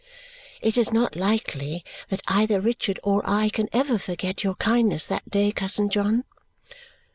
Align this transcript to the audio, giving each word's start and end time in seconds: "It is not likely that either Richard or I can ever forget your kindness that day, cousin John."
"It 0.63 0.79
is 0.79 0.91
not 0.91 1.15
likely 1.15 1.85
that 2.09 2.23
either 2.27 2.59
Richard 2.59 2.99
or 3.03 3.21
I 3.23 3.49
can 3.49 3.69
ever 3.71 3.99
forget 3.99 4.43
your 4.43 4.55
kindness 4.55 5.05
that 5.05 5.29
day, 5.29 5.51
cousin 5.51 5.91
John." 5.91 6.23